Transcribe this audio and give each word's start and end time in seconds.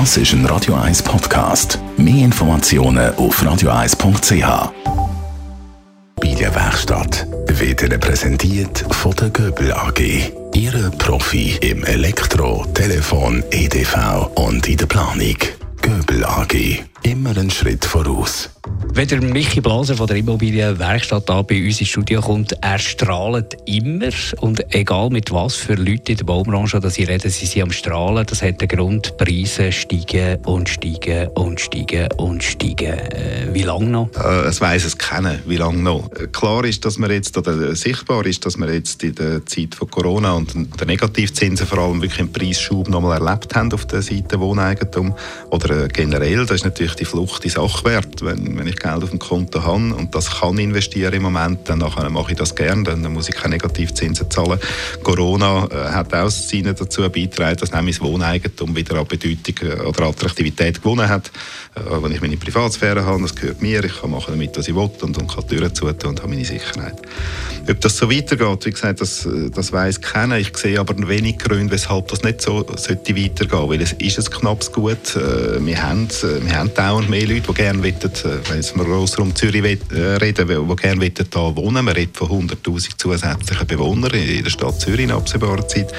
Das 0.00 0.16
ist 0.16 0.32
ein 0.32 0.44
Radio 0.46 0.74
1 0.74 1.04
Podcast. 1.04 1.78
Mehr 1.96 2.24
Informationen 2.24 3.14
auf 3.14 3.40
radio1.ch. 3.40 4.72
Immobilienwerkstatt 6.20 7.28
wird 7.46 7.80
Ihnen 7.80 8.00
präsentiert 8.00 8.84
von 8.90 9.12
der 9.14 9.30
Göbel 9.30 9.72
AG. 9.72 10.32
Ihre 10.52 10.90
Profi 10.90 11.56
im 11.60 11.84
Elektro, 11.84 12.66
Telefon, 12.74 13.44
EDV 13.52 14.30
und 14.34 14.66
in 14.66 14.78
der 14.78 14.86
Planung. 14.86 15.36
Göbel 15.80 16.24
AG. 16.24 16.82
Immer 17.04 17.30
einen 17.30 17.52
Schritt 17.52 17.84
voraus. 17.84 18.50
Wenn 18.96 19.08
der 19.08 19.20
Michi 19.20 19.60
Blaser 19.60 19.96
von 19.96 20.06
der 20.06 20.18
Immobilienwerkstatt 20.18 21.28
da 21.28 21.42
bei 21.42 21.64
uns 21.64 21.80
ins 21.80 21.88
Studio 21.88 22.20
kommt, 22.20 22.56
er 22.60 22.78
strahlt 22.78 23.56
immer. 23.66 24.10
Und 24.40 24.64
egal 24.72 25.10
mit 25.10 25.32
was 25.32 25.56
für 25.56 25.74
Leuten 25.74 26.12
in 26.12 26.16
der 26.18 26.24
Baubranche 26.24 26.78
dass 26.78 26.94
sie 26.94 27.02
reden, 27.02 27.28
sie 27.28 27.46
sind 27.46 27.62
am 27.62 27.72
Strahlen. 27.72 28.24
Das 28.24 28.40
hat 28.40 28.60
den 28.60 28.68
Grund, 28.68 29.16
Preise 29.16 29.72
steigen 29.72 30.38
und 30.44 30.68
steigen 30.68 31.26
und 31.34 31.58
steigen 31.58 32.06
und 32.18 32.44
steigen. 32.44 32.96
Äh, 32.96 33.52
wie 33.54 33.62
lange 33.62 33.86
noch? 33.86 34.08
Äh, 34.16 34.48
es 34.48 34.60
weiss 34.60 34.84
es 34.84 34.98
kennen, 34.98 35.38
wie 35.46 35.56
lange 35.56 35.78
noch. 35.78 36.10
Klar 36.32 36.64
ist, 36.64 36.84
dass 36.84 36.98
man 36.98 37.10
jetzt, 37.10 37.38
oder 37.38 37.74
sichtbar 37.76 38.26
ist, 38.26 38.44
dass 38.44 38.58
wir 38.58 38.72
jetzt 38.72 39.02
in 39.04 39.14
der 39.14 39.46
Zeit 39.46 39.76
von 39.76 39.88
Corona 39.88 40.32
und 40.32 40.52
der 40.78 40.86
Negativzinsen 40.86 41.66
vor 41.66 41.78
allem 41.78 42.02
wirklich 42.02 42.20
einen 42.20 42.32
Preisschub 42.32 42.88
nochmal 42.88 43.22
erlebt 43.22 43.54
haben 43.54 43.72
auf 43.72 43.86
der 43.86 44.02
Seite 44.02 44.40
Wohneigentum. 44.40 45.14
Oder 45.50 45.84
äh, 45.84 45.88
generell, 45.88 46.46
das 46.46 46.56
ist 46.56 46.64
natürlich 46.64 46.96
die 46.96 47.04
Flucht 47.04 47.44
in 47.44 47.50
Sachwert. 47.50 48.24
Wenn, 48.24 48.58
wenn 48.58 48.66
ich 48.66 48.76
Geld 48.76 49.02
auf 49.02 49.10
dem 49.10 49.20
Konto 49.20 49.62
habe 49.62 49.94
und 49.94 50.14
das 50.14 50.40
kann 50.40 50.58
investieren 50.58 51.14
im 51.14 51.22
Moment, 51.22 51.60
dann 51.68 51.78
mache 51.78 52.32
ich 52.32 52.36
das 52.36 52.54
gerne, 52.54 52.82
dann 52.82 53.12
muss 53.12 53.28
ich 53.28 53.36
keine 53.36 53.54
Negativzinsen 53.54 54.30
zahlen. 54.30 54.58
Corona 55.04 55.68
äh, 55.70 55.92
hat 55.92 56.12
auch 56.12 56.30
seine 56.30 56.74
dazu 56.74 57.02
beigetragen, 57.02 57.58
dass 57.58 57.70
nämlich 57.70 57.98
das 57.98 58.06
Wohneigentum 58.06 58.74
wieder 58.74 58.96
an 58.96 59.06
Bedeutung 59.06 59.86
oder 59.86 60.06
Attraktivität 60.06 60.82
gewonnen 60.82 61.08
hat. 61.08 61.30
Wenn 61.74 62.12
ich 62.12 62.20
meine 62.20 62.36
Privatsphäre 62.36 63.04
habe, 63.04 63.22
das 63.22 63.34
gehört 63.44 63.62
mir, 63.62 63.84
ich 63.84 64.00
kann 64.00 64.10
machen 64.10 64.30
damit, 64.30 64.56
was 64.56 64.68
ich 64.68 64.74
will 64.74 64.90
und, 65.02 65.18
und 65.18 65.28
kann 65.28 65.46
Türen 65.46 65.74
zutun 65.74 66.10
und 66.10 66.20
habe 66.20 66.30
meine 66.30 66.44
Sicherheit. 66.44 66.94
Ob 67.68 67.80
das 67.80 67.96
so 67.96 68.10
weitergeht, 68.10 68.66
wie 68.66 68.70
gesagt, 68.70 69.00
das, 69.00 69.28
das 69.54 69.72
weiss 69.72 70.00
keiner. 70.00 70.38
Ich 70.38 70.56
sehe 70.56 70.78
aber 70.80 70.94
wenig 71.08 71.38
Gründe, 71.38 71.72
weshalb 71.72 72.08
das 72.08 72.22
nicht 72.22 72.40
so 72.40 72.64
sollte 72.76 73.16
weitergehen, 73.16 73.68
weil 73.68 73.82
es 73.82 73.92
ist 73.92 74.18
ein 74.18 74.24
knappes 74.24 74.72
Gut. 74.72 75.14
Wir 75.14 75.82
haben, 75.82 76.08
wir 76.10 76.56
haben 76.56 76.72
dauernd 76.74 77.10
mehr 77.10 77.26
Leute, 77.26 77.42
die 77.48 77.54
gerne 77.54 77.82
wollen, 77.82 77.96
wenn 78.48 78.62
wir 78.62 78.84
Grossraum 78.84 79.34
Zürich 79.34 79.78
äh, 79.92 79.98
reden, 80.16 80.48
die 80.48 80.76
gerne 80.76 81.04
hier 81.04 81.56
wohnen 81.56 81.86
Wir 81.86 81.96
reden 81.96 82.14
von 82.14 82.48
100'000 82.48 82.98
zusätzlichen 82.98 83.66
Bewohnern 83.66 84.10
in 84.12 84.44
der 84.44 84.50
Stadt 84.50 84.80
Zürich 84.80 85.04
in 85.04 85.10
absehbarer 85.10 85.66
Zeit. 85.68 85.92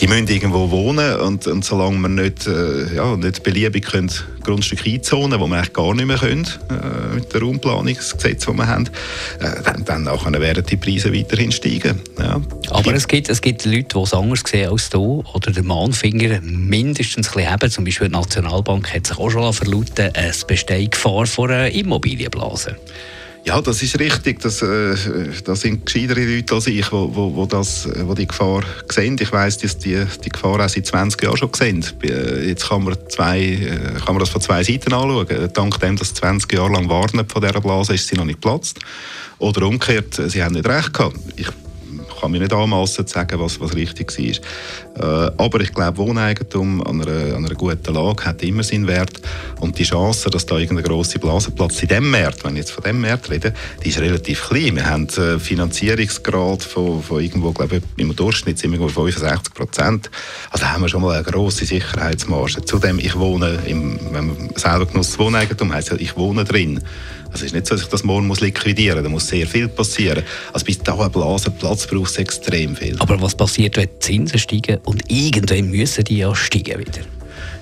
Die 0.00 0.06
müssen 0.06 0.28
irgendwo 0.28 0.70
wohnen 0.70 1.20
und, 1.20 1.46
und 1.46 1.64
solange 1.64 1.98
wir 1.98 2.08
nicht, 2.08 2.46
äh, 2.46 2.94
ja, 2.94 3.16
nicht 3.16 3.42
beliebig 3.42 3.86
können 3.86 4.10
Grundstücke 4.46 4.90
einzonen, 4.90 5.40
die 5.40 5.46
wir 5.46 5.56
eigentlich 5.56 5.72
gar 5.72 5.94
nicht 5.94 6.06
mehr 6.06 6.18
können, 6.18 6.46
äh, 6.70 7.14
mit 7.14 7.32
dem 7.32 7.42
Raumplanungsgesetz, 7.42 8.46
das 8.46 8.54
wir 8.54 8.66
haben, 8.66 8.88
äh, 9.40 9.62
dann, 9.64 9.84
dann 9.84 10.02
nachher 10.04 10.40
werden 10.40 10.64
die 10.64 10.76
Preise 10.76 11.12
weiterhin 11.12 11.52
steigen. 11.52 12.00
Ja. 12.18 12.40
Aber 12.70 12.94
es 12.94 13.08
gibt, 13.08 13.28
es 13.28 13.40
gibt 13.40 13.64
Leute, 13.64 13.88
die 13.94 13.98
es 13.98 14.14
anders 14.14 14.42
sehen 14.46 14.70
als 14.70 14.90
du 14.90 15.24
oder 15.34 15.50
der 15.50 15.62
Mahnfinger 15.62 16.40
mindestens 16.42 17.36
ein 17.36 17.50
haben. 17.50 17.70
Zum 17.70 17.84
Beispiel 17.84 18.08
die 18.08 18.14
Nationalbank 18.14 18.92
hat 18.94 19.06
sich 19.06 19.18
auch 19.18 19.30
schon 19.30 19.52
verlauten 19.52 20.10
es 20.14 20.44
besteht 20.44 20.92
Gefahr 20.92 21.26
vor 21.26 21.50
einer 21.50 21.70
Immobilienblase. 21.70 22.76
Ja, 23.46 23.60
das 23.60 23.80
ist 23.80 24.00
richtig. 24.00 24.40
Das, 24.40 24.60
äh, 24.60 24.96
das 25.44 25.60
sind 25.60 25.86
gescheitere 25.86 26.24
Leute 26.24 26.52
als 26.56 26.66
ich, 26.66 26.90
wo, 26.90 27.14
wo, 27.14 27.32
wo, 27.32 27.46
das, 27.46 27.88
wo 28.02 28.12
die 28.12 28.26
Gefahr 28.26 28.62
sehen. 28.90 29.16
Ich 29.20 29.30
weiss, 29.30 29.56
dass 29.58 29.78
die, 29.78 30.04
die 30.24 30.30
Gefahr 30.30 30.64
auch 30.64 30.68
seit 30.68 30.84
20 30.84 31.22
Jahren 31.22 31.36
schon 31.36 31.54
sehen. 31.54 31.84
Äh, 32.02 32.48
jetzt 32.48 32.68
kann 32.68 32.82
man, 32.82 32.96
zwei, 33.08 33.40
äh, 33.40 34.00
kann 34.04 34.14
man 34.14 34.18
das 34.18 34.30
von 34.30 34.40
zwei 34.40 34.64
Seiten 34.64 34.92
anschauen. 34.92 35.48
Dank 35.52 35.78
dem, 35.78 35.94
dass 35.96 36.12
20 36.14 36.52
Jahre 36.52 36.72
lang 36.72 36.88
warnen 36.88 37.28
von 37.28 37.40
dieser 37.40 37.60
Blase, 37.60 37.94
ist 37.94 38.08
sie 38.08 38.16
noch 38.16 38.24
nicht 38.24 38.42
geplatzt. 38.42 38.80
Oder 39.38 39.64
umgekehrt, 39.66 40.20
sie 40.26 40.42
haben 40.42 40.54
nicht 40.54 40.68
recht 40.68 40.92
gehabt. 40.92 41.16
Ich 41.36 41.46
kann 42.20 42.30
mir 42.30 42.40
nicht 42.40 42.52
anmassen 42.52 43.06
zu 43.06 43.12
sagen, 43.12 43.38
was, 43.40 43.60
was 43.60 43.74
richtig 43.74 44.42
war. 44.96 45.26
Äh, 45.28 45.32
aber 45.36 45.60
ich 45.60 45.72
glaube, 45.72 45.98
Wohneigentum 45.98 46.82
an 46.86 47.02
einer, 47.02 47.36
an 47.36 47.44
einer 47.44 47.54
guten 47.54 47.94
Lage 47.94 48.24
hat 48.24 48.42
immer 48.42 48.62
seinen 48.62 48.86
Wert. 48.86 49.20
Und 49.60 49.78
die 49.78 49.84
Chance, 49.84 50.30
dass 50.30 50.46
da 50.46 50.56
irgendeine 50.56 50.88
grosse 50.88 51.18
Blase 51.18 51.50
platzt 51.50 51.82
in 51.82 51.88
diesem 51.88 52.10
Markt, 52.10 52.44
wenn 52.44 52.52
ich 52.52 52.60
jetzt 52.60 52.70
von 52.70 52.84
diesem 52.84 53.00
Markt 53.00 53.30
rede, 53.30 53.52
die 53.82 53.88
ist 53.88 53.98
relativ 53.98 54.48
klein. 54.48 54.76
Wir 54.76 54.86
haben 54.86 55.08
einen 55.16 55.40
Finanzierungsgrad 55.40 56.62
von, 56.62 57.02
von 57.02 57.20
irgendwo, 57.22 57.52
glaube 57.52 57.76
ich, 57.76 57.82
im 57.96 58.14
Durchschnitt 58.14 58.58
sind 58.58 58.72
wir 58.72 58.88
65 58.88 59.54
Prozent. 59.54 60.10
Also 60.50 60.66
haben 60.66 60.82
wir 60.82 60.88
schon 60.88 61.02
mal 61.02 61.14
eine 61.14 61.24
grosse 61.24 61.64
Sicherheitsmarge. 61.64 62.64
Zudem, 62.64 62.98
ich 62.98 63.16
wohne, 63.18 63.58
im, 63.66 63.98
wenn 64.12 64.26
man 64.28 64.50
selber 64.56 64.86
genutzt 64.86 65.18
Wohneigentum 65.18 65.72
heisst 65.72 65.92
ich 65.98 66.16
wohne 66.16 66.44
drin. 66.44 66.80
Also 67.32 67.44
es 67.44 67.52
ist 67.52 67.54
nicht 67.54 67.66
so, 67.66 67.74
dass 67.74 67.84
ich 67.84 67.90
das 67.90 68.04
morgen 68.04 68.26
muss 68.26 68.40
liquidieren 68.40 68.98
muss. 68.98 69.04
Da 69.04 69.10
muss 69.10 69.28
sehr 69.28 69.46
viel 69.46 69.68
passieren. 69.68 70.22
Also 70.52 70.64
bis 70.64 70.78
da 70.78 70.94
eine 70.94 71.10
Blase 71.10 71.50
Platz 71.50 71.86
braucht 71.86 71.95
es 72.02 72.16
extrem 72.16 72.76
viel. 72.76 72.96
Aber 72.98 73.20
was 73.20 73.34
passiert, 73.34 73.76
wenn 73.76 73.88
die 73.88 73.98
Zinsen 74.00 74.38
steigen 74.38 74.78
und 74.84 75.02
irgendwann 75.10 75.70
müssen 75.70 76.04
die 76.04 76.18
ja 76.18 76.34
steigen 76.34 76.78
wieder? 76.78 77.02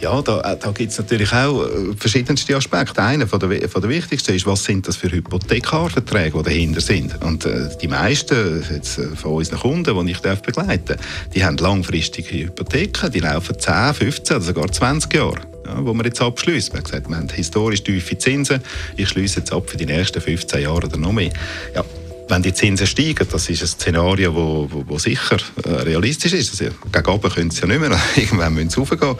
Ja, 0.00 0.22
da, 0.22 0.40
äh, 0.40 0.56
da 0.56 0.70
gibt 0.70 0.92
es 0.92 0.98
natürlich 0.98 1.32
auch 1.32 1.64
äh, 1.64 1.94
verschiedenste 1.96 2.54
Aspekte. 2.54 3.02
Einer 3.02 3.26
von 3.26 3.40
der, 3.40 3.68
von 3.68 3.82
der 3.82 3.90
wichtigsten 3.90 4.34
ist, 4.34 4.46
was 4.46 4.62
sind 4.62 4.86
das 4.86 4.96
für 4.96 5.10
Hypothekarverträge, 5.10 6.38
die 6.38 6.44
dahinter 6.44 6.80
sind. 6.80 7.20
Und 7.24 7.44
äh, 7.46 7.68
die 7.80 7.88
meisten 7.88 8.64
jetzt, 8.72 8.98
äh, 8.98 9.08
von 9.16 9.32
unseren 9.32 9.58
Kunden, 9.58 10.06
die 10.06 10.12
ich 10.12 10.20
darf 10.20 10.40
begleiten 10.42 10.96
die 11.34 11.44
haben 11.44 11.56
langfristige 11.56 12.44
Hypotheken, 12.44 13.10
die 13.10 13.20
laufen 13.20 13.58
10, 13.58 13.94
15 13.94 14.36
oder 14.36 14.44
sogar 14.44 14.70
20 14.70 15.12
Jahre 15.14 15.40
ja, 15.66 15.84
wo 15.84 15.92
wir 15.92 16.04
jetzt 16.04 16.20
abschließen. 16.20 16.72
Wir 16.72 16.78
haben 16.78 16.84
gesagt, 16.84 17.08
wir 17.08 17.16
haben 17.16 17.28
historisch 17.28 17.82
tiefe 17.82 18.16
Zinsen. 18.16 18.60
Ich 18.96 19.08
schließe 19.08 19.40
jetzt 19.40 19.52
ab 19.52 19.68
für 19.68 19.76
die 19.76 19.86
nächsten 19.86 20.20
15 20.20 20.62
Jahre 20.62 20.86
oder 20.86 20.96
noch 20.96 21.12
mehr. 21.12 21.32
Ja, 21.74 21.84
wenn 22.28 22.42
die 22.42 22.52
Zinsen 22.52 22.86
steigen, 22.86 23.26
das 23.30 23.48
ist 23.48 23.62
ein 23.62 23.68
Szenario, 23.68 24.34
wo, 24.34 24.68
wo, 24.70 24.84
wo 24.86 24.98
sicher 24.98 25.38
äh, 25.64 25.70
realistisch 25.70 26.32
ist. 26.32 26.50
Also, 26.50 26.74
gegen 26.92 27.06
oben 27.06 27.30
können 27.30 27.50
sie 27.50 27.62
ja 27.62 27.66
nicht 27.66 27.80
mehr, 27.80 27.98
irgendwann 28.16 28.54
müssen 28.54 28.70
sie 28.70 28.80
raufgehen. 28.80 29.16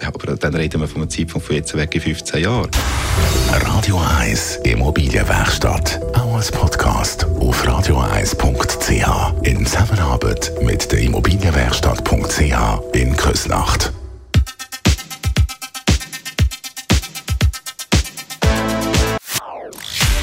Ja, 0.00 0.08
aber 0.08 0.36
dann 0.36 0.54
reden 0.54 0.80
wir 0.80 0.88
von 0.88 1.02
einem 1.02 1.10
Zeitpunkt 1.10 1.46
von 1.46 1.56
jetzt 1.56 1.76
weg 1.76 1.94
in 1.94 2.00
15 2.00 2.42
Jahren. 2.42 2.70
Radio 3.50 4.00
1 4.18 4.60
Immobilienwerkstatt, 4.64 6.00
auch 6.14 6.36
als 6.36 6.50
Podcast 6.50 7.24
auf 7.24 7.66
radio1.ch 7.66 9.46
in 9.46 9.66
Zusammenarbeit 9.66 10.52
mit 10.62 10.90
der 10.90 11.00
Immobilienwerkstatt.ch 11.00 12.94
in 12.94 13.16
Küsnacht. 13.16 13.92